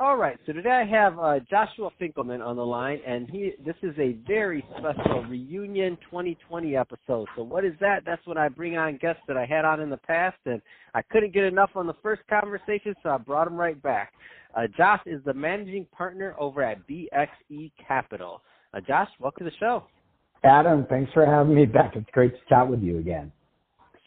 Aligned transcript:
All 0.00 0.16
right, 0.16 0.36
so 0.46 0.52
today 0.52 0.70
I 0.70 0.84
have 0.84 1.18
uh, 1.18 1.38
Joshua 1.48 1.90
Finkelman 2.00 2.44
on 2.44 2.56
the 2.56 2.64
line, 2.64 2.98
and 3.06 3.30
he 3.30 3.52
this 3.64 3.76
is 3.82 3.94
a 3.98 4.16
very 4.26 4.64
special 4.76 5.22
reunion 5.24 5.96
2020 6.10 6.76
episode. 6.76 7.28
So 7.36 7.42
what 7.42 7.64
is 7.64 7.74
that? 7.80 8.00
That's 8.04 8.26
when 8.26 8.36
I 8.36 8.48
bring 8.48 8.76
on 8.76 8.96
guests 8.96 9.22
that 9.28 9.36
I 9.36 9.46
had 9.46 9.64
on 9.64 9.80
in 9.80 9.90
the 9.90 9.98
past, 9.98 10.38
and 10.46 10.60
I 10.94 11.02
couldn't 11.02 11.32
get 11.32 11.44
enough 11.44 11.70
on 11.76 11.86
the 11.86 11.94
first 12.02 12.22
conversation, 12.28 12.94
so 13.02 13.10
I 13.10 13.18
brought 13.18 13.46
him 13.46 13.54
right 13.54 13.80
back. 13.80 14.12
Uh, 14.56 14.62
Josh 14.76 15.02
is 15.06 15.22
the 15.24 15.34
managing 15.34 15.86
partner 15.96 16.34
over 16.38 16.62
at 16.62 16.78
BXE 16.88 17.70
Capital. 17.86 18.42
Uh, 18.74 18.80
Josh, 18.80 19.08
welcome 19.20 19.44
to 19.44 19.50
the 19.50 19.56
show. 19.60 19.84
Adam, 20.42 20.86
thanks 20.90 21.12
for 21.12 21.24
having 21.24 21.54
me 21.54 21.66
back. 21.66 21.94
It's 21.94 22.10
great 22.12 22.34
to 22.34 22.40
chat 22.48 22.66
with 22.66 22.82
you 22.82 22.98
again. 22.98 23.30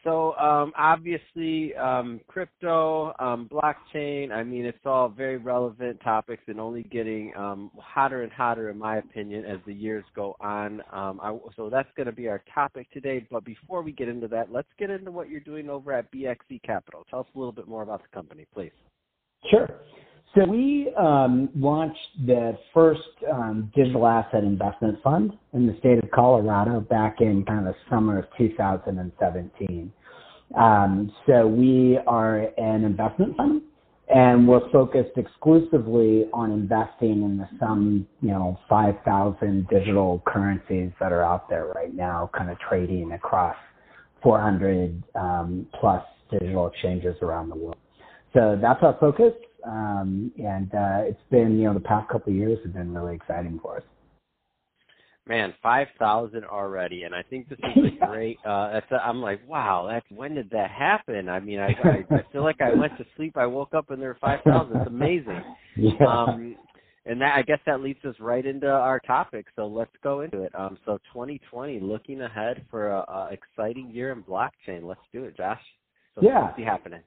So 0.06 0.36
um, 0.36 0.72
obviously, 0.78 1.73
um, 1.75 2.22
crypto, 2.28 3.11
um, 3.17 3.50
blockchain. 3.52 4.31
I 4.31 4.44
mean, 4.44 4.64
it's 4.64 4.86
all 4.86 5.09
very 5.09 5.38
relevant 5.38 6.00
topics, 6.03 6.44
and 6.47 6.59
only 6.59 6.84
getting 6.84 7.34
um, 7.36 7.72
hotter 7.80 8.22
and 8.22 8.31
hotter, 8.31 8.70
in 8.70 8.78
my 8.78 8.97
opinion, 8.97 9.45
as 9.45 9.58
the 9.66 9.73
years 9.73 10.06
go 10.16 10.36
on. 10.39 10.81
Um, 10.94 11.20
I, 11.23 11.36
so 11.56 11.72
that's 11.72 11.89
going 11.97 12.06
to 12.06 12.12
be 12.12 12.28
our 12.28 12.44
topic 12.53 12.88
today. 12.92 13.25
But 13.31 13.44
before 13.45 13.81
we 13.81 13.92
get 13.92 14.08
into 14.08 14.28
that, 14.28 14.52
let's 14.52 14.70
get 14.78 14.92
into 14.92 15.09
what 15.09 15.28
you're 15.28 15.39
doing 15.39 15.70
over 15.72 15.92
at 15.92 16.12
BXE 16.12 16.62
Capital. 16.64 17.03
Tell 17.09 17.22
us 17.22 17.28
a 17.36 17.40
little 17.40 17.52
bit 17.52 17.67
more 17.67 17.81
about 17.81 18.03
the 18.03 18.09
company, 18.14 18.45
please. 18.53 18.72
Sure. 19.50 19.67
So 20.36 20.44
we 20.44 20.91
um, 20.97 21.47
launched 21.55 22.25
the 22.25 22.58
first 22.73 23.00
um, 23.31 23.72
digital 23.73 24.05
asset 24.05 24.44
investment 24.44 25.02
fund 25.02 25.31
in 25.53 25.66
the 25.66 25.78
state 25.80 26.03
of 26.03 26.11
Colorado 26.11 26.81
back 26.81 27.22
in 27.22 27.45
kind 27.45 27.66
of 27.66 27.73
the 27.73 27.80
summer 27.89 28.19
of 28.19 28.25
2017. 28.38 29.94
Um, 30.58 31.11
so 31.25 31.47
we 31.47 31.97
are 32.06 32.50
an 32.58 32.83
investment 32.83 33.38
fund, 33.38 33.61
and 34.13 34.45
we're 34.45 34.69
focused 34.72 35.17
exclusively 35.17 36.25
on 36.33 36.52
investing 36.52 37.23
in 37.23 37.38
the 37.38 37.47
some 37.58 38.06
you 38.22 38.30
know 38.30 38.59
5,000 38.69 39.67
digital 39.69 40.22
currencies 40.28 40.91
that 41.00 41.13
are 41.13 41.23
out 41.23 41.50
there 41.50 41.67
right 41.73 41.95
now, 41.95 42.30
kind 42.38 42.50
of 42.50 42.59
trading 42.59 43.13
across 43.13 43.56
400 44.22 45.02
um, 45.16 45.66
plus 45.80 46.03
digital 46.30 46.67
exchanges 46.67 47.16
around 47.22 47.50
the 47.50 47.56
world. 47.56 47.78
So 48.33 48.59
that's 48.61 48.83
our 48.83 48.97
focus. 49.00 49.31
Um, 49.66 50.32
and 50.38 50.74
uh, 50.74 51.10
it's 51.10 51.20
been, 51.32 51.58
you 51.58 51.66
know, 51.66 51.74
the 51.74 51.80
past 51.80 52.10
couple 52.10 52.32
of 52.32 52.38
years 52.38 52.60
have 52.64 52.74
been 52.74 52.94
really 52.94 53.16
exciting 53.16 53.60
for 53.62 53.78
us. 53.78 53.84
Man, 55.28 55.56
five 55.64 55.88
thousand 55.98 56.46
already, 56.46 57.02
and 57.02 57.16
I 57.16 57.24
think 57.24 57.50
this 57.50 57.58
is 57.58 57.84
a 57.84 58.06
great. 58.08 58.38
Uh, 58.46 58.74
that's 58.74 58.92
a, 58.92 59.04
I'm 59.04 59.22
like, 59.22 59.42
wow, 59.48 59.88
that's 59.90 60.06
when 60.12 60.36
did 60.36 60.52
that 60.52 60.70
happen? 60.70 61.30
I 61.30 61.40
mean, 61.40 61.60
I, 61.60 61.70
I 61.84 62.16
I 62.16 62.24
feel 62.32 62.44
like 62.44 62.62
I 62.62 62.76
went 62.76 62.96
to 63.00 63.06
sleep, 63.16 63.36
I 63.36 63.48
woke 63.48 63.74
up, 63.74 63.90
and 63.90 64.00
there 64.00 64.09
were 64.09 64.18
five 64.22 64.42
thousand. 64.44 64.78
It's 64.78 64.88
amazing. 64.88 65.44
Yeah. 65.78 66.06
Um, 66.06 66.56
and 67.06 67.20
that 67.20 67.36
I 67.36 67.42
guess 67.42 67.59
that 67.66 67.81
leads 67.81 68.04
us 68.06 68.16
right 68.20 68.46
into 68.46 68.70
our 68.70 69.02
topic. 69.02 69.46
So 69.58 69.68
let's 69.68 69.92
go 70.02 70.22
into 70.22 70.44
it. 70.44 70.54
Um, 70.56 70.78
so 70.86 70.98
2020, 71.14 71.81
looking 71.81 72.22
ahead 72.22 72.66
for 72.72 72.92
a, 72.92 73.00
a 73.00 73.30
exciting 73.31 73.92
year 73.92 74.14
in 74.14 74.24
blockchain. 74.24 74.84
Let's 74.84 75.02
do 75.12 75.25
it, 75.25 75.36
Josh. 75.36 75.59
So 76.16 76.22
yeah. 76.22 76.46
what's 76.46 76.64
happening? 76.64 77.02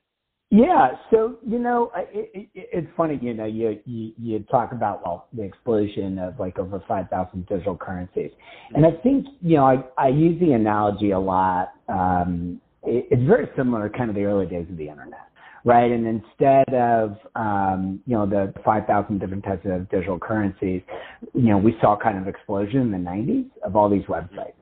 Yeah, 0.51 0.93
so 1.11 1.37
you 1.47 1.59
know, 1.59 1.91
it, 1.95 2.31
it, 2.33 2.49
it's 2.55 2.87
funny. 2.97 3.19
You 3.21 3.35
know, 3.35 3.45
you, 3.45 3.79
you 3.85 4.13
you 4.19 4.39
talk 4.51 4.73
about 4.73 5.03
well 5.05 5.29
the 5.35 5.43
explosion 5.43 6.19
of 6.19 6.41
like 6.41 6.59
over 6.59 6.83
five 6.89 7.11
thousand 7.11 7.47
digital 7.49 7.77
currencies, 7.77 8.31
and 8.75 8.87
I 8.87 8.93
think 9.03 9.27
you 9.43 9.57
know 9.57 9.67
I 9.67 9.85
I 9.99 10.09
use 10.09 10.41
the 10.41 10.53
analogy 10.53 11.11
a 11.11 11.19
lot. 11.19 11.75
Um, 11.91 12.63
it, 12.83 13.09
it's 13.11 13.23
very 13.25 13.49
similar, 13.59 13.91
kind 13.91 14.09
of 14.09 14.17
the 14.17 14.25
early 14.25 14.47
days 14.47 14.67
of 14.71 14.79
the 14.79 14.89
internet, 14.89 15.29
right? 15.67 15.93
And 15.93 16.07
instead 16.07 16.73
of 16.75 17.19
um, 17.37 18.01
you 18.07 18.17
know 18.17 18.25
the 18.25 18.55
five 18.65 18.87
thousand 18.87 19.19
different 19.19 19.45
types 19.45 19.67
of 19.67 19.87
digital 19.91 20.19
currencies, 20.19 20.81
you 21.35 21.51
know 21.51 21.59
we 21.59 21.77
saw 21.83 21.95
kind 21.95 22.17
of 22.17 22.27
explosion 22.27 22.81
in 22.81 22.91
the 22.91 22.97
'90s 22.97 23.51
of 23.65 23.77
all 23.77 23.91
these 23.91 24.05
websites, 24.05 24.55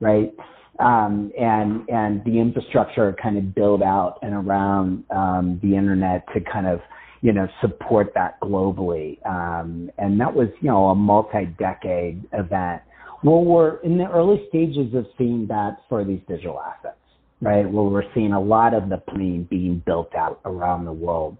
right? 0.00 0.32
Um, 0.78 1.32
and 1.38 1.88
and 1.88 2.24
the 2.24 2.38
infrastructure 2.38 3.14
kind 3.22 3.38
of 3.38 3.54
build 3.54 3.82
out 3.82 4.18
and 4.22 4.34
around 4.34 5.04
um, 5.10 5.60
the 5.62 5.76
internet 5.76 6.26
to 6.34 6.40
kind 6.40 6.66
of 6.66 6.80
you 7.20 7.32
know 7.32 7.48
support 7.60 8.12
that 8.14 8.40
globally. 8.40 9.24
Um, 9.26 9.90
and 9.98 10.20
that 10.20 10.34
was 10.34 10.48
you 10.60 10.68
know 10.68 10.86
a 10.86 10.94
multi-decade 10.94 12.24
event. 12.32 12.82
Well, 13.22 13.44
we're 13.44 13.76
in 13.78 13.96
the 13.96 14.10
early 14.10 14.44
stages 14.48 14.94
of 14.94 15.06
seeing 15.16 15.46
that 15.48 15.78
for 15.88 16.04
these 16.04 16.20
digital 16.28 16.60
assets, 16.60 16.98
right? 17.40 17.64
Where 17.68 17.84
we're 17.84 18.14
seeing 18.14 18.32
a 18.32 18.40
lot 18.40 18.74
of 18.74 18.90
the 18.90 18.98
planning 18.98 19.46
being 19.48 19.82
built 19.86 20.14
out 20.14 20.40
around 20.44 20.84
the 20.84 20.92
world 20.92 21.38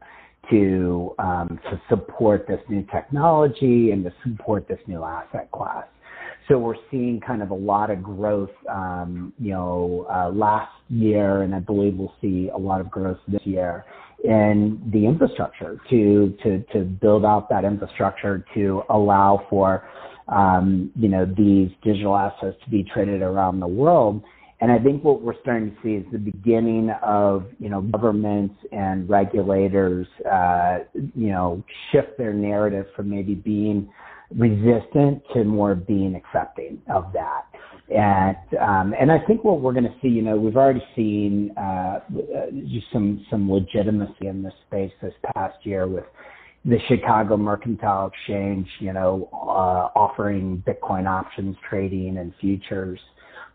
to 0.50 1.14
um, 1.18 1.58
to 1.70 1.80
support 1.88 2.46
this 2.46 2.60
new 2.68 2.86
technology 2.92 3.90
and 3.90 4.04
to 4.04 4.12
support 4.26 4.68
this 4.68 4.78
new 4.86 5.02
asset 5.02 5.50
class. 5.50 5.84
So 6.48 6.58
we're 6.58 6.76
seeing 6.90 7.20
kind 7.20 7.42
of 7.42 7.50
a 7.50 7.54
lot 7.54 7.90
of 7.90 8.02
growth, 8.02 8.50
um, 8.68 9.32
you 9.38 9.52
know, 9.52 10.06
uh, 10.12 10.30
last 10.30 10.72
year, 10.90 11.42
and 11.42 11.54
I 11.54 11.60
believe 11.60 11.96
we'll 11.96 12.12
see 12.20 12.50
a 12.52 12.58
lot 12.58 12.80
of 12.82 12.90
growth 12.90 13.18
this 13.28 13.40
year 13.44 13.84
in 14.24 14.80
the 14.92 15.06
infrastructure 15.06 15.78
to 15.90 16.34
to 16.42 16.62
to 16.72 16.84
build 16.84 17.24
out 17.24 17.48
that 17.50 17.64
infrastructure 17.64 18.44
to 18.54 18.82
allow 18.90 19.46
for, 19.48 19.88
um, 20.28 20.90
you 20.96 21.08
know, 21.08 21.24
these 21.24 21.70
digital 21.82 22.16
assets 22.16 22.56
to 22.64 22.70
be 22.70 22.82
traded 22.82 23.22
around 23.22 23.60
the 23.60 23.68
world. 23.68 24.22
And 24.60 24.70
I 24.72 24.78
think 24.78 25.04
what 25.04 25.20
we're 25.20 25.38
starting 25.42 25.70
to 25.70 25.76
see 25.82 25.94
is 25.94 26.06
the 26.12 26.18
beginning 26.18 26.90
of, 27.02 27.46
you 27.58 27.68
know, 27.68 27.82
governments 27.82 28.54
and 28.72 29.08
regulators, 29.08 30.06
uh, 30.30 30.78
you 30.94 31.28
know, 31.28 31.62
shift 31.90 32.16
their 32.16 32.32
narrative 32.32 32.86
from 32.96 33.10
maybe 33.10 33.34
being 33.34 33.90
resistant 34.36 35.22
to 35.32 35.44
more 35.44 35.74
being 35.74 36.14
accepting 36.14 36.80
of 36.92 37.12
that. 37.12 37.46
And 37.94 38.36
um, 38.60 38.94
and 38.98 39.12
I 39.12 39.18
think 39.26 39.44
what 39.44 39.60
we're 39.60 39.74
going 39.74 39.84
to 39.84 39.94
see, 40.00 40.08
you 40.08 40.22
know, 40.22 40.36
we've 40.36 40.56
already 40.56 40.82
seen 40.96 41.50
uh, 41.58 42.00
just 42.66 42.86
some 42.92 43.24
some 43.30 43.50
legitimacy 43.50 44.26
in 44.26 44.42
this 44.42 44.54
space 44.66 44.92
this 45.02 45.12
past 45.34 45.58
year 45.64 45.86
with 45.86 46.04
the 46.64 46.78
Chicago 46.88 47.36
Mercantile 47.36 48.06
Exchange, 48.06 48.66
you 48.80 48.94
know, 48.94 49.28
uh, 49.34 49.98
offering 49.98 50.62
Bitcoin 50.66 51.06
options 51.06 51.56
trading 51.68 52.16
and 52.16 52.32
futures 52.40 52.98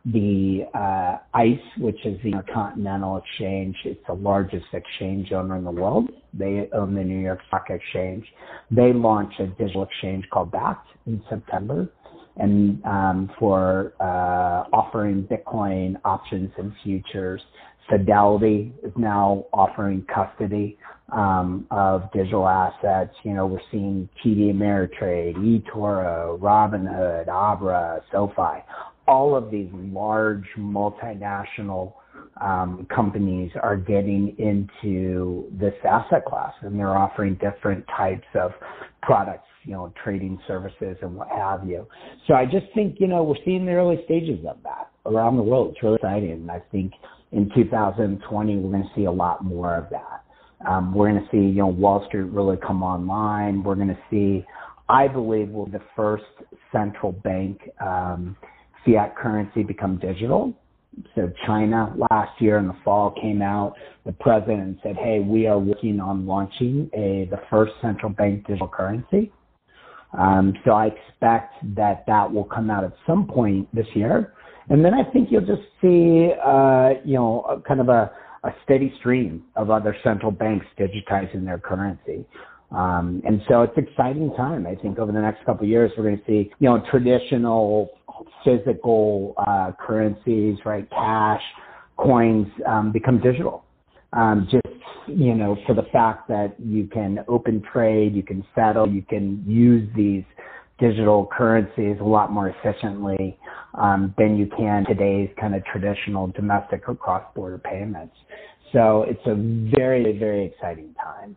the 0.06 0.62
uh, 0.74 1.18
ICE, 1.34 1.60
which 1.80 2.06
is 2.06 2.20
the 2.24 2.32
Intercontinental 2.32 3.18
Exchange. 3.18 3.76
It's 3.86 4.00
the 4.08 4.14
largest 4.14 4.66
exchange 4.74 5.32
owner 5.32 5.58
in 5.58 5.64
the 5.64 5.72
world. 5.72 6.10
They 6.34 6.70
own 6.74 6.96
the 6.96 7.04
New 7.04 7.20
York 7.20 7.40
Stock 7.48 7.66
Exchange. 7.70 8.26
They 8.72 8.94
launched 8.94 9.40
a 9.40 9.48
digital 9.48 9.84
exchange 9.84 10.26
called 10.32 10.52
Bakkt 10.52 10.86
in 11.06 11.22
September, 11.30 11.90
and 12.38 12.84
um, 12.86 13.32
for 13.38 13.94
uh, 14.00 14.70
offering 14.74 15.28
Bitcoin 15.30 15.96
options 16.06 16.52
and 16.58 16.72
futures. 16.84 17.42
Fidelity 17.90 18.72
is 18.84 18.94
now 18.96 19.46
offering 19.52 20.06
custody 20.14 20.78
um, 21.12 21.66
of 21.72 22.04
digital 22.14 22.48
assets. 22.48 23.14
You 23.24 23.34
know, 23.34 23.48
we're 23.48 23.60
seeing 23.72 24.08
TD 24.24 24.54
Ameritrade, 24.54 25.36
eToro, 25.36 26.40
Robinhood, 26.40 27.28
Abra, 27.28 28.02
SoFi, 28.12 28.64
all 29.10 29.36
of 29.36 29.50
these 29.50 29.70
large 29.74 30.46
multinational 30.56 31.94
um, 32.40 32.88
companies 32.94 33.52
are 33.62 33.76
getting 33.76 34.36
into 34.38 35.52
this 35.60 35.74
asset 35.84 36.26
class 36.26 36.54
and 36.62 36.78
they're 36.78 36.96
offering 36.96 37.34
different 37.36 37.84
types 37.98 38.28
of 38.36 38.52
products, 39.02 39.48
you 39.64 39.72
know, 39.72 39.92
trading 40.04 40.40
services 40.48 40.96
and 41.02 41.16
what 41.16 41.28
have 41.30 41.68
you. 41.68 41.88
So 42.28 42.36
I 42.36 42.46
just 42.46 42.68
think, 42.76 42.98
you 43.00 43.08
know, 43.08 43.24
we're 43.24 43.44
seeing 43.44 43.66
the 43.66 43.72
early 43.72 44.00
stages 44.06 44.46
of 44.48 44.58
that 44.64 44.92
around 45.08 45.38
the 45.38 45.44
world. 45.44 45.74
It's 45.74 45.84
really 45.84 45.96
exciting. 45.96 46.32
And 46.32 46.52
I 46.52 46.62
think 46.72 46.94
in 47.32 47.50
2020, 47.56 48.58
we're 48.58 48.72
going 48.72 48.84
to 48.84 48.90
see 48.96 49.06
a 49.06 49.12
lot 49.12 49.44
more 49.44 49.76
of 49.76 49.90
that. 49.90 50.24
Um, 50.70 50.94
we're 50.94 51.10
going 51.10 51.24
to 51.24 51.30
see, 51.32 51.38
you 51.38 51.62
know, 51.62 51.68
Wall 51.68 52.06
Street 52.08 52.32
really 52.32 52.58
come 52.58 52.84
online. 52.84 53.64
We're 53.64 53.76
going 53.76 53.88
to 53.88 54.00
see, 54.12 54.46
I 54.88 55.08
believe, 55.08 55.50
will 55.50 55.66
the 55.66 55.82
first 55.96 56.26
central 56.72 57.12
bank 57.12 57.62
um, 57.82 58.36
fiat 58.86 59.16
currency 59.16 59.64
become 59.64 59.98
digital, 59.98 60.54
so 61.16 61.32
China 61.46 61.96
last 62.10 62.42
year 62.42 62.58
in 62.58 62.68
the 62.68 62.76
fall 62.84 63.12
came 63.22 63.42
out. 63.42 63.76
The 64.06 64.12
president 64.14 64.80
said, 64.84 64.96
"Hey, 64.98 65.20
we 65.20 65.48
are 65.48 65.60
working 65.60 66.00
on 66.00 66.26
launching 66.26 66.90
a 66.94 67.28
the 67.30 67.40
first 67.50 67.74
central 67.82 68.12
bank 68.12 68.48
digital 68.48 68.68
currency." 68.68 69.32
Um, 70.18 70.54
so 70.66 70.72
I 70.72 70.88
expect 70.88 71.54
that 71.76 72.04
that 72.08 72.32
will 72.32 72.44
come 72.44 72.72
out 72.72 72.84
at 72.84 72.94
some 73.06 73.28
point 73.28 73.68
this 73.74 73.86
year, 73.94 74.34
and 74.70 74.84
then 74.84 74.94
I 74.94 75.04
think 75.12 75.32
you'll 75.32 75.46
just 75.46 75.62
see, 75.82 76.32
uh, 76.44 76.94
you 77.06 77.16
know, 77.16 77.62
kind 77.68 77.80
of 77.80 77.90
a, 77.90 78.12
a 78.44 78.52
steady 78.64 78.94
stream 79.00 79.44
of 79.56 79.70
other 79.70 79.96
central 80.04 80.32
banks 80.32 80.66
digitizing 80.80 81.46
their 81.46 81.60
currency. 81.60 82.26
Um, 82.72 83.22
and 83.26 83.42
so 83.50 83.64
it's 83.64 83.78
exciting 83.78 84.32
time. 84.36 84.68
I 84.68 84.76
think 84.76 85.00
over 85.00 85.12
the 85.12 85.22
next 85.22 85.44
couple 85.44 85.64
of 85.64 85.70
years, 85.70 85.92
we're 85.98 86.04
going 86.04 86.18
to 86.18 86.26
see, 86.26 86.52
you 86.60 86.70
know, 86.70 86.84
traditional 86.92 87.90
physical 88.44 89.34
uh, 89.38 89.72
currencies, 89.80 90.58
right, 90.66 90.90
cash, 90.90 91.42
coins, 91.98 92.48
um, 92.68 92.92
become 92.92 93.20
digital. 93.20 93.66
Um, 94.14 94.48
just 94.52 94.66
you 95.08 95.34
know, 95.34 95.58
for 95.66 95.74
the 95.74 95.88
fact 95.92 96.28
that 96.28 96.56
you 96.60 96.88
can 96.88 97.20
open 97.28 97.64
trade, 97.74 98.16
you 98.16 98.24
can 98.24 98.46
settle, 98.54 98.88
you 98.88 99.02
can 99.02 99.44
use 99.48 99.90
these 99.96 100.24
digital 100.80 101.28
currencies 101.36 101.98
a 102.00 102.04
lot 102.04 102.32
more 102.32 102.50
efficiently 102.50 103.38
um, 103.76 104.14
than 104.18 104.38
you 104.38 104.48
can 104.58 104.86
today's 104.86 105.30
kind 105.40 105.56
of 105.56 105.64
traditional 105.66 106.28
domestic 106.28 106.88
or 106.88 106.96
cross-border 106.96 107.58
payments. 107.58 108.16
So 108.72 109.04
it's 109.04 109.26
a 109.26 109.36
very, 109.76 110.18
very 110.18 110.46
exciting 110.46 110.94
time 110.94 111.36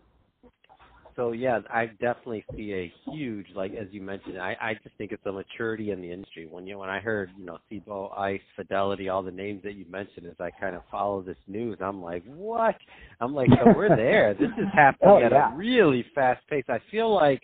so 1.16 1.32
yeah, 1.32 1.60
I 1.70 1.86
definitely 1.86 2.44
see 2.56 2.72
a 2.72 2.92
huge, 3.10 3.46
like 3.54 3.72
as 3.74 3.86
you 3.90 4.00
mentioned, 4.00 4.40
I, 4.40 4.56
I 4.60 4.74
just 4.82 4.96
think 4.96 5.12
it's 5.12 5.24
a 5.26 5.32
maturity 5.32 5.90
in 5.90 6.00
the 6.00 6.10
industry. 6.10 6.46
When 6.50 6.66
you 6.66 6.78
when 6.78 6.88
I 6.88 7.00
heard, 7.00 7.30
you 7.38 7.44
know, 7.44 7.58
Cboe, 7.70 8.18
ICE, 8.18 8.40
Fidelity, 8.56 9.08
all 9.08 9.22
the 9.22 9.30
names 9.30 9.62
that 9.64 9.74
you 9.74 9.84
mentioned, 9.90 10.26
as 10.26 10.40
I 10.40 10.50
kind 10.50 10.74
of 10.74 10.82
follow 10.90 11.22
this 11.22 11.36
news, 11.46 11.78
I'm 11.80 12.02
like, 12.02 12.24
what? 12.24 12.76
I'm 13.20 13.34
like, 13.34 13.48
so 13.50 13.72
we're 13.76 13.94
there. 13.94 14.34
This 14.42 14.50
is 14.58 14.66
happening 14.72 15.10
oh, 15.10 15.24
at 15.24 15.32
yeah. 15.32 15.52
a 15.52 15.56
really 15.56 16.04
fast 16.14 16.46
pace. 16.48 16.64
I 16.68 16.78
feel 16.90 17.14
like 17.14 17.40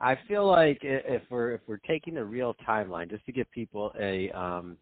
I 0.00 0.18
feel 0.26 0.46
like 0.46 0.78
if 0.82 1.22
we're 1.30 1.52
if 1.52 1.60
we're 1.66 1.78
taking 1.78 2.14
the 2.14 2.24
real 2.24 2.54
timeline, 2.68 3.08
just 3.08 3.24
to 3.26 3.32
give 3.32 3.50
people 3.52 3.92
a 3.98 4.30
um 4.30 4.76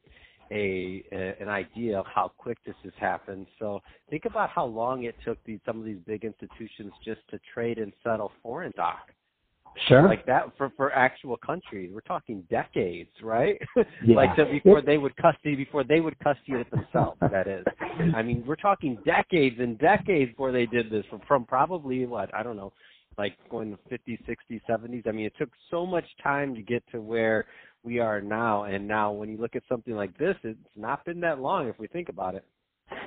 a, 0.51 1.05
a 1.13 1.35
an 1.41 1.49
idea 1.49 1.99
of 1.99 2.07
how 2.07 2.33
quick 2.37 2.59
this 2.67 2.75
has 2.83 2.93
happened. 2.99 3.47
So 3.59 3.81
think 4.09 4.25
about 4.25 4.51
how 4.51 4.65
long 4.65 5.05
it 5.05 5.15
took 5.25 5.39
these 5.45 5.61
some 5.65 5.79
of 5.79 5.85
these 5.85 5.99
big 6.07 6.25
institutions 6.25 6.93
just 7.05 7.21
to 7.31 7.39
trade 7.53 7.79
and 7.79 7.93
settle 8.03 8.33
foreign 8.43 8.73
stock. 8.73 9.11
Sure. 9.87 10.07
Like 10.07 10.27
that 10.27 10.45
for 10.59 10.73
for 10.77 10.93
actual 10.93 11.37
countries. 11.37 11.91
We're 11.93 12.01
talking 12.01 12.43
decades, 12.51 13.11
right? 13.23 13.61
Yeah. 13.77 13.85
like 14.17 14.31
so 14.37 14.45
before 14.45 14.83
they 14.83 14.99
would 14.99 15.17
custody 15.17 15.55
before 15.55 15.85
they 15.85 16.01
would 16.01 16.19
custody 16.19 16.55
it 16.55 16.71
themselves, 16.71 17.19
that 17.21 17.47
is. 17.47 17.65
I 18.15 18.23
mean, 18.23 18.43
we're 18.47 18.57
talking 18.57 18.99
decades 19.05 19.57
and 19.61 19.79
decades 19.79 20.33
before 20.33 20.53
they 20.53 20.67
did 20.67 20.91
this 20.91 21.05
from, 21.09 21.21
from 21.27 21.45
probably 21.45 22.05
what, 22.07 22.35
I 22.35 22.43
don't 22.43 22.57
know, 22.57 22.73
like 23.19 23.37
going 23.51 23.71
to 23.71 23.99
50s, 23.99 24.19
60s, 24.27 24.61
70s. 24.69 25.07
I 25.07 25.13
mean, 25.13 25.27
it 25.27 25.35
took 25.39 25.51
so 25.71 25.87
much 25.87 26.05
time 26.23 26.55
to 26.55 26.63
get 26.63 26.83
to 26.93 27.01
where 27.01 27.47
we 27.83 27.99
are 27.99 28.21
now. 28.21 28.65
And 28.65 28.87
now, 28.87 29.13
when 29.13 29.29
you 29.29 29.39
look 29.39 29.57
at 29.57 29.63
something 29.69 29.95
like 29.95 30.17
this, 30.19 30.37
it's 30.43 30.59
not 30.77 31.05
been 31.05 31.21
that 31.21 31.41
long 31.41 31.69
if 31.69 31.79
we 31.79 31.87
think 31.87 32.09
about 32.09 32.35
it. 32.35 32.45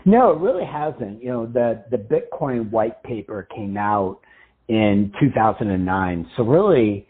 No, 0.05 0.31
it 0.31 0.39
really 0.39 0.65
hasn't. 0.65 1.21
You 1.21 1.29
know, 1.29 1.45
the 1.45 1.83
the 1.91 1.97
Bitcoin 1.97 2.69
white 2.71 3.01
paper 3.03 3.47
came 3.55 3.77
out 3.77 4.19
in 4.67 5.11
2009. 5.19 6.29
So 6.35 6.43
really, 6.43 7.07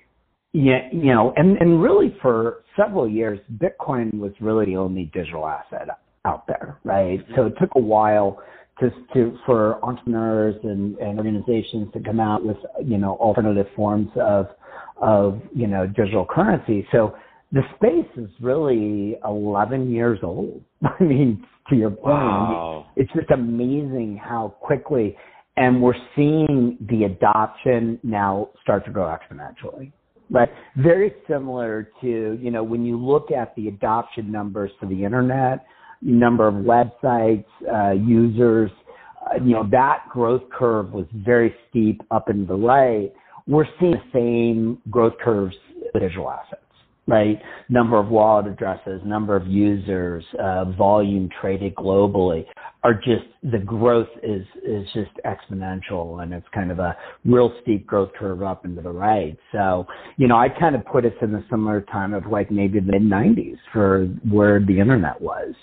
yeah, 0.54 0.88
you 0.92 1.14
know, 1.14 1.34
and 1.36 1.58
and 1.58 1.82
really 1.82 2.16
for 2.22 2.64
several 2.76 3.08
years, 3.08 3.40
Bitcoin 3.58 4.14
was 4.20 4.32
really 4.40 4.66
the 4.66 4.78
only 4.78 5.12
digital 5.14 5.48
asset 5.48 5.88
out 6.26 6.48
there, 6.48 6.80
right? 6.84 7.20
Mm-hmm. 7.20 7.36
So 7.36 7.46
it 7.48 7.54
took 7.60 7.70
a 7.76 7.80
while 7.80 8.42
to 8.80 8.90
to 9.14 9.38
for 9.46 9.84
entrepreneurs 9.84 10.56
and, 10.64 10.98
and 10.98 11.18
organizations 11.18 11.92
to 11.94 12.00
come 12.00 12.20
out 12.20 12.44
with 12.44 12.58
you 12.84 12.98
know 12.98 13.18
alternative 13.18 13.68
forms 13.76 14.10
of 14.16 14.48
of 15.02 15.42
you 15.56 15.68
know 15.68 15.88
digital 15.88 16.26
currency. 16.26 16.88
So 16.92 17.16
the 17.54 17.62
space 17.76 18.10
is 18.18 18.30
really 18.42 19.16
11 19.24 19.92
years 19.92 20.20
old. 20.24 20.64
I 21.00 21.04
mean, 21.04 21.46
to 21.70 21.76
your 21.76 21.92
point, 21.92 22.06
wow. 22.06 22.88
it's 22.96 23.12
just 23.14 23.30
amazing 23.30 24.20
how 24.22 24.56
quickly, 24.60 25.16
and 25.56 25.82
we're 25.82 25.94
seeing 26.16 26.78
the 26.90 27.04
adoption 27.04 28.00
now 28.04 28.50
start 28.62 28.84
to 28.86 28.92
grow 28.92 29.06
exponentially. 29.06 29.92
Right, 30.30 30.50
very 30.78 31.14
similar 31.28 31.90
to 32.02 32.40
you 32.42 32.50
know 32.50 32.64
when 32.64 32.86
you 32.86 32.98
look 32.98 33.30
at 33.30 33.56
the 33.56 33.68
adoption 33.68 34.32
numbers 34.32 34.72
for 34.80 34.88
the 34.88 35.04
internet, 35.04 35.66
number 36.02 36.48
of 36.48 36.56
websites, 36.56 37.46
uh, 37.72 37.92
users, 37.92 38.72
uh, 39.30 39.36
you 39.44 39.54
know 39.54 39.68
that 39.70 40.06
growth 40.10 40.42
curve 40.50 40.92
was 40.92 41.06
very 41.14 41.54
steep 41.70 42.02
up 42.10 42.30
and 42.30 42.48
the 42.48 42.56
right. 42.56 43.14
We're 43.46 43.68
seeing 43.80 43.92
the 43.92 44.12
same 44.12 44.82
growth 44.90 45.14
curves 45.24 45.56
with 45.94 46.02
digital 46.02 46.32
assets 46.32 46.64
right? 47.08 47.42
Number 47.70 48.00
of 48.00 48.08
wallet 48.08 48.48
addresses, 48.48 49.02
number 49.06 49.36
of 49.36 49.48
users, 49.48 50.24
uh, 50.42 50.66
volume 50.72 51.30
traded 51.42 51.76
globally 51.76 52.46
are 52.84 52.94
just 52.94 53.26
the 53.44 53.60
growth 53.60 54.10
is 54.22 54.46
is 54.66 54.86
just 54.94 55.12
exponential 55.26 56.22
and 56.22 56.34
it's 56.34 56.46
kind 56.54 56.70
of 56.70 56.80
a 56.80 56.96
real 57.26 57.54
steep 57.62 57.88
growth 57.88 58.10
curve 58.18 58.44
up 58.44 58.66
into 58.66 58.82
the 58.82 58.92
right. 58.92 59.38
So, 59.52 59.86
you 60.18 60.28
know, 60.28 60.36
I 60.36 60.50
kind 60.50 60.76
of 60.76 60.86
put 60.86 61.06
us 61.06 61.14
in 61.22 61.34
a 61.36 61.46
similar 61.50 61.82
time 61.82 62.14
of 62.14 62.26
like 62.26 62.52
maybe 62.52 62.80
the 62.80 62.92
mid 63.00 63.04
90s 63.04 63.58
for 63.72 64.06
where 64.30 64.60
the 64.60 64.80
internet 64.80 65.20
was 65.22 65.54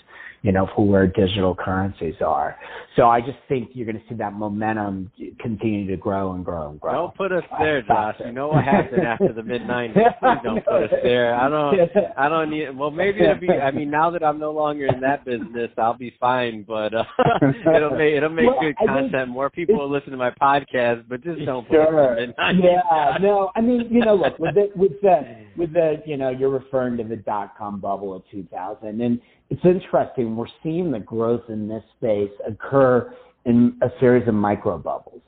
you 0.43 0.51
know, 0.51 0.67
for 0.75 0.87
where 0.87 1.05
digital 1.05 1.55
currencies 1.55 2.15
are. 2.25 2.57
So 2.95 3.07
I 3.07 3.21
just 3.21 3.37
think 3.47 3.69
you're 3.73 3.85
going 3.85 3.99
to 4.01 4.03
see 4.09 4.15
that 4.15 4.33
momentum 4.33 5.11
continue 5.39 5.87
to 5.87 5.97
grow 5.97 6.33
and 6.33 6.43
grow 6.43 6.69
and 6.69 6.79
grow. 6.79 6.93
Don't 6.93 7.15
put 7.15 7.31
us 7.31 7.43
there, 7.59 7.81
Josh. 7.83 8.15
You 8.25 8.31
know 8.31 8.49
what 8.49 8.65
happened 8.65 9.03
after 9.07 9.31
the 9.33 9.43
mid 9.43 9.61
'90s. 9.61 9.93
Please 9.93 10.37
don't 10.43 10.65
put 10.65 10.83
us 10.83 10.99
there. 11.03 11.35
I 11.35 11.47
don't. 11.47 11.79
I 12.17 12.27
don't 12.27 12.49
need. 12.49 12.75
Well, 12.75 12.91
maybe 12.91 13.21
it'll 13.21 13.39
be. 13.39 13.49
I 13.49 13.71
mean, 13.71 13.89
now 13.91 14.09
that 14.11 14.23
I'm 14.23 14.39
no 14.39 14.51
longer 14.51 14.87
in 14.87 14.99
that 15.01 15.23
business, 15.25 15.69
I'll 15.77 15.97
be 15.97 16.13
fine. 16.19 16.65
But 16.67 16.93
uh, 16.93 17.03
it'll 17.75 17.95
make 17.95 18.15
it'll 18.15 18.29
make 18.29 18.47
well, 18.47 18.59
good 18.59 18.75
content. 18.77 19.29
More 19.29 19.49
people 19.49 19.77
will 19.77 19.91
listen 19.91 20.11
to 20.11 20.17
my 20.17 20.31
podcast, 20.31 21.05
but 21.07 21.23
just 21.23 21.45
don't 21.45 21.67
put 21.67 21.75
sure. 21.75 22.13
us 22.13 22.19
in 22.19 22.27
mid 22.29 22.35
'90s. 22.37 22.63
Yeah. 22.63 23.17
No. 23.21 23.51
I 23.55 23.61
mean, 23.61 23.87
you 23.91 24.03
know, 24.03 24.15
look 24.15 24.37
with 24.39 24.55
the 24.55 24.69
with 24.75 24.99
the 25.01 25.45
with 25.55 25.71
the 25.73 26.01
you 26.05 26.17
know 26.17 26.29
you're 26.29 26.49
referring 26.49 26.97
to 26.97 27.03
the 27.03 27.17
dot 27.17 27.53
com 27.57 27.79
bubble 27.79 28.13
of 28.13 28.23
2000 28.31 29.01
and 29.01 29.21
it's 29.51 29.65
interesting. 29.65 30.37
We're 30.37 30.45
seeing 30.63 30.91
the 30.91 30.99
growth 30.99 31.43
in 31.49 31.67
this 31.67 31.83
space 31.97 32.31
occur 32.47 33.13
in 33.45 33.77
a 33.81 33.89
series 33.99 34.25
of 34.29 34.33
micro 34.33 34.77
bubbles, 34.77 35.21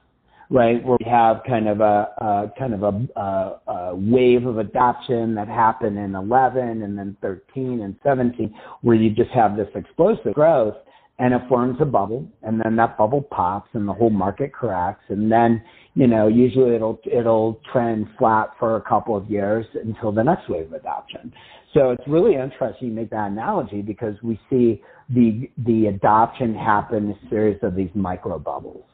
right? 0.49 0.81
Where 0.81 0.97
we 0.97 1.05
have 1.11 1.41
kind 1.45 1.67
of 1.67 1.81
a, 1.81 2.07
a 2.17 2.51
kind 2.57 2.73
of 2.73 2.83
a, 2.83 3.19
a, 3.19 3.71
a, 3.71 3.95
wave 3.95 4.45
of 4.45 4.59
adoption 4.59 5.35
that 5.35 5.49
happened 5.49 5.97
in 5.97 6.15
11 6.15 6.83
and 6.83 6.97
then 6.97 7.17
13 7.21 7.81
and 7.81 7.95
17, 8.01 8.55
where 8.81 8.95
you 8.95 9.09
just 9.09 9.31
have 9.31 9.57
this 9.57 9.67
explosive 9.75 10.33
growth 10.33 10.75
and 11.19 11.33
it 11.33 11.41
forms 11.49 11.77
a 11.81 11.85
bubble 11.85 12.25
and 12.43 12.61
then 12.63 12.77
that 12.77 12.97
bubble 12.97 13.21
pops 13.21 13.69
and 13.73 13.87
the 13.87 13.93
whole 13.93 14.09
market 14.09 14.51
cracks 14.51 15.03
and 15.09 15.31
then 15.31 15.61
you 15.93 16.07
know 16.07 16.27
usually 16.27 16.73
it'll 16.73 16.99
it'll 17.05 17.61
trend 17.71 18.07
flat 18.17 18.49
for 18.57 18.77
a 18.77 18.81
couple 18.81 19.15
of 19.15 19.29
years 19.29 19.63
until 19.83 20.11
the 20.11 20.23
next 20.23 20.49
wave 20.49 20.65
of 20.65 20.73
adoption 20.73 21.31
so 21.73 21.91
it's 21.91 22.03
really 22.07 22.35
interesting 22.35 22.89
you 22.89 22.93
make 22.93 23.09
that 23.09 23.31
analogy 23.31 23.81
because 23.81 24.15
we 24.23 24.39
see 24.49 24.81
the 25.09 25.49
the 25.65 25.87
adoption 25.87 26.55
happen 26.55 27.05
in 27.05 27.11
a 27.11 27.29
series 27.29 27.59
of 27.63 27.75
these 27.75 27.89
micro 27.93 28.39
bubbles 28.39 28.85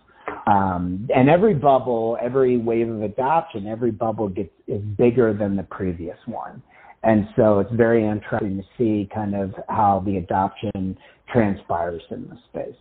um, 0.47 1.07
and 1.13 1.29
every 1.29 1.53
bubble 1.53 2.17
every 2.21 2.57
wave 2.57 2.89
of 2.89 3.01
adoption 3.01 3.67
every 3.67 3.91
bubble 3.91 4.27
gets 4.27 4.51
is 4.67 4.81
bigger 4.97 5.33
than 5.33 5.55
the 5.55 5.63
previous 5.63 6.17
one 6.25 6.61
and 7.03 7.27
so 7.35 7.59
it's 7.59 7.71
very 7.73 8.05
interesting 8.05 8.57
to 8.57 8.63
see 8.77 9.09
kind 9.13 9.33
of 9.35 9.53
how 9.69 10.03
the 10.05 10.17
adoption 10.17 10.97
transpires 11.31 12.01
in 12.11 12.27
the 12.29 12.37
space. 12.49 12.75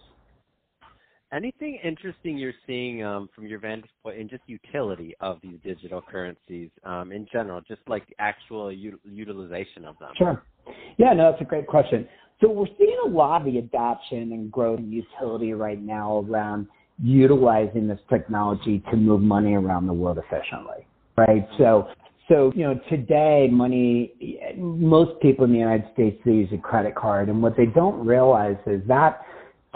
Anything 1.33 1.79
interesting 1.85 2.39
you're 2.39 2.55
seeing 2.67 3.05
um, 3.05 3.29
from 3.35 3.47
your 3.47 3.59
vantage 3.59 3.91
point 4.03 4.19
in 4.19 4.29
just 4.29 4.43
utility 4.47 5.15
of 5.21 5.39
these 5.43 5.59
digital 5.63 6.01
currencies 6.01 6.71
um, 6.85 7.13
in 7.13 7.27
general, 7.31 7.61
just 7.61 7.83
like 7.87 8.05
actual 8.19 8.73
u- 8.73 8.99
utilization 9.05 9.85
of 9.85 9.99
them? 9.99 10.11
Sure. 10.17 10.43
Yeah, 10.97 11.13
no, 11.13 11.31
that's 11.31 11.43
a 11.43 11.45
great 11.45 11.67
question. 11.67 12.09
So 12.41 12.51
we're 12.51 12.67
seeing 12.79 12.97
a 13.05 13.09
lot 13.09 13.43
of 13.43 13.53
the 13.53 13.59
adoption 13.59 14.33
and 14.33 14.51
growth 14.51 14.79
and 14.79 14.93
utility 14.93 15.53
right 15.53 15.81
now 15.81 16.25
around 16.27 16.67
utilizing 17.03 17.87
this 17.87 18.01
technology 18.09 18.83
to 18.91 18.97
move 18.97 19.21
money 19.21 19.55
around 19.55 19.87
the 19.87 19.93
world 19.93 20.19
efficiently, 20.19 20.87
right? 21.17 21.47
So 21.59 21.89
so, 22.29 22.53
you 22.55 22.63
know, 22.63 22.79
today 22.91 23.49
money, 23.51 24.13
most 24.59 25.19
people 25.21 25.47
in 25.47 25.53
the 25.53 25.59
United 25.59 25.89
States, 25.95 26.21
they 26.27 26.33
use 26.33 26.51
a 26.53 26.59
credit 26.59 26.95
card. 26.95 27.31
And 27.31 27.43
what 27.43 27.57
they 27.57 27.65
don't 27.67 28.07
realize 28.07 28.59
is 28.67 28.83
that 28.87 29.23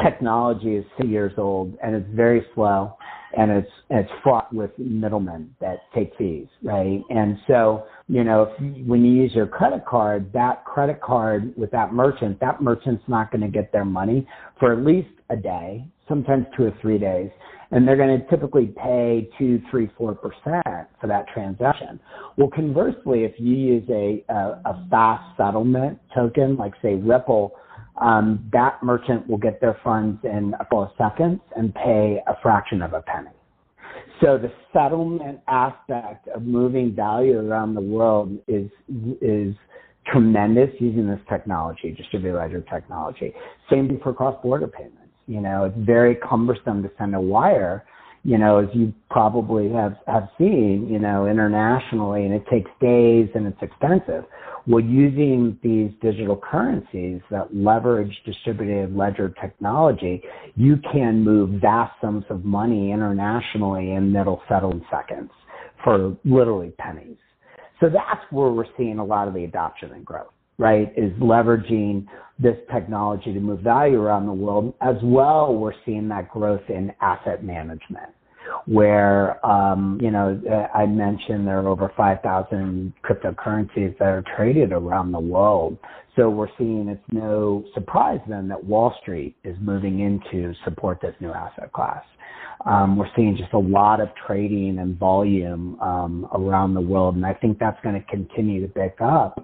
technology 0.03 0.77
is 0.77 0.85
six 0.97 1.09
years 1.09 1.33
old 1.37 1.77
and 1.83 1.95
it's 1.95 2.09
very 2.15 2.45
slow 2.55 2.97
and 3.37 3.51
it's, 3.51 3.71
it's 3.91 4.11
fraught 4.23 4.53
with 4.53 4.71
middlemen 4.79 5.55
that 5.61 5.79
take 5.95 6.13
fees, 6.19 6.49
right? 6.63 7.01
And 7.11 7.39
so 7.47 7.87
you 8.13 8.25
know, 8.25 8.43
if, 8.43 8.87
when 8.87 9.05
you 9.05 9.23
use 9.23 9.33
your 9.35 9.47
credit 9.47 9.87
card, 9.87 10.31
that 10.35 10.67
credit 10.67 11.01
card 11.01 11.55
with 11.57 11.71
that 11.71 11.95
merchant, 11.95 12.39
that 12.41 12.61
merchant's 12.61 13.03
not 13.09 13.31
going 13.31 13.41
to 13.41 13.49
get 13.49 13.73
their 13.73 13.87
money 13.87 14.29
for 14.61 14.73
at 14.73 14.85
least 14.85 15.09
a 15.31 15.37
day, 15.37 15.87
sometimes 16.09 16.45
two 16.55 16.65
or 16.65 16.75
three 16.83 16.99
days, 16.99 17.31
and 17.71 17.89
they're 17.89 17.97
going 17.97 18.21
to 18.21 18.27
typically 18.29 18.67
pay 18.67 19.31
two, 19.39 19.63
three, 19.71 19.91
four 19.97 20.15
percent 20.15 20.89
for 21.01 21.07
that 21.07 21.25
transaction. 21.33 21.99
Well, 22.37 22.51
conversely, 22.55 23.25
if 23.25 23.33
you 23.39 23.55
use 23.55 23.89
a 23.89 24.25
a, 24.29 24.61
a 24.67 24.87
fast 24.91 25.25
settlement 25.39 25.99
token 26.15 26.57
like 26.57 26.75
say 26.83 26.97
Ripple, 26.97 27.53
um, 28.01 28.49
that 28.53 28.83
merchant 28.83 29.29
will 29.29 29.39
get 29.39 29.61
their 29.61 29.79
funds 29.85 30.19
in 30.25 30.55
a 30.55 30.59
couple 30.65 30.83
of 30.83 30.91
seconds 30.97 31.41
and 31.57 31.75
pay 31.75 32.19
a 32.27 32.35
fraction 32.43 32.83
of 32.83 32.93
a 32.95 33.03
penny. 33.03 33.31
So 34.21 34.39
the 34.39 34.53
settlement 34.73 35.41
aspect 35.49 36.29
of 36.29 36.43
moving 36.43 36.95
value 36.95 37.39
around 37.39 37.75
the 37.75 37.81
world 37.81 38.39
is 38.47 38.71
is 39.21 39.55
tremendous 40.07 40.71
using 40.81 41.09
this 41.09 41.21
technology, 41.29 41.93
distributed 41.97 42.37
ledger 42.37 42.61
technology. 42.73 43.33
Same 43.71 43.89
thing 43.89 44.01
for 44.03 44.13
cross-border 44.13 44.69
payments. 44.69 44.99
You 45.27 45.41
know, 45.41 45.65
it's 45.65 45.77
very 45.79 46.17
cumbersome 46.17 46.83
to 46.83 46.91
send 46.99 47.15
a 47.15 47.21
wire, 47.21 47.85
you 48.25 48.39
know, 48.39 48.59
as 48.59 48.69
you 48.75 48.93
probably 49.11 49.71
have, 49.71 49.97
have 50.07 50.29
seen, 50.39 50.89
you 50.91 50.99
know, 50.99 51.27
internationally, 51.27 52.25
and 52.25 52.35
it 52.35 52.45
takes 52.51 52.71
days 52.81 53.29
and 53.35 53.47
it's 53.47 53.63
expensive. 53.63 54.25
Well, 54.67 54.85
using 54.85 55.59
these 55.63 55.91
digital 56.01 56.37
currencies 56.37 57.21
that 57.31 57.55
leverage 57.55 58.17
distributed 58.25 58.95
ledger 58.95 59.35
technology, 59.41 60.23
you 60.55 60.77
can 60.93 61.25
move 61.25 61.61
vast 61.61 61.93
sums 62.01 62.25
of 62.31 62.45
money 62.45 62.93
internationally 62.93 63.93
and 63.93 64.15
that'll 64.15 64.43
settle 64.49 64.73
in 64.73 64.85
seconds 64.91 65.31
for 65.83 66.17
literally 66.25 66.73
pennies. 66.79 67.17
So 67.81 67.89
that's 67.89 68.23
where 68.31 68.51
we're 68.51 68.65
seeing 68.77 68.99
a 68.99 69.05
lot 69.05 69.27
of 69.27 69.35
the 69.35 69.45
adoption 69.45 69.93
and 69.93 70.05
growth 70.05 70.33
right, 70.59 70.93
is 70.97 71.13
leveraging 71.15 72.07
this 72.39 72.57
technology 72.73 73.33
to 73.33 73.41
move 73.41 73.61
value 73.61 74.01
around 74.01 74.27
the 74.27 74.33
world. 74.33 74.75
As 74.81 74.97
well, 75.03 75.55
we're 75.55 75.75
seeing 75.85 76.09
that 76.09 76.31
growth 76.31 76.63
in 76.69 76.93
asset 77.01 77.45
management, 77.45 78.11
where, 78.67 79.45
um, 79.45 79.99
you 80.01 80.11
know, 80.11 80.41
I 80.75 80.87
mentioned 80.87 81.47
there 81.47 81.61
are 81.61 81.69
over 81.69 81.93
5,000 81.97 82.93
cryptocurrencies 83.05 83.99
that 83.99 84.09
are 84.09 84.25
traded 84.37 84.73
around 84.73 85.13
the 85.13 85.21
world. 85.21 85.79
So 86.17 86.29
we're 86.29 86.49
seeing 86.59 86.89
it's 86.89 87.03
no 87.11 87.65
surprise 87.75 88.21
then 88.29 88.49
that 88.49 88.63
Wall 88.63 88.95
Street 89.01 89.35
is 89.45 89.57
moving 89.61 90.01
in 90.01 90.21
to 90.31 90.55
support 90.65 91.01
this 91.01 91.15
new 91.21 91.33
asset 91.33 91.73
class. 91.73 92.05
Um, 92.67 92.97
we're 92.97 93.11
seeing 93.17 93.37
just 93.37 93.53
a 93.55 93.59
lot 93.59 94.01
of 94.01 94.09
trading 94.27 94.79
and 94.79 94.97
volume 94.97 95.81
um, 95.81 96.29
around 96.33 96.75
the 96.75 96.81
world, 96.81 97.17
and 97.17 97.27
I 97.27 97.35
think 97.35 97.59
that's 97.59 97.81
going 97.83 97.95
to 97.95 98.07
continue 98.09 98.65
to 98.65 98.73
pick 98.73 98.97
up 99.01 99.43